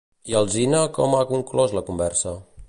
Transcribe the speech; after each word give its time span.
I 0.31 0.37
Alsina 0.39 0.79
com 0.95 1.13
ha 1.17 1.21
conclòs 1.33 1.77
la 1.79 1.85
conversa? 1.91 2.35